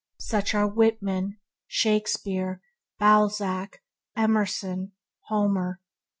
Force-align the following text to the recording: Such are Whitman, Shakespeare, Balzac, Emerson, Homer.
Such 0.19 0.55
are 0.55 0.65
Whitman, 0.67 1.37
Shakespeare, 1.67 2.59
Balzac, 2.97 3.83
Emerson, 4.15 4.93
Homer. 5.27 5.79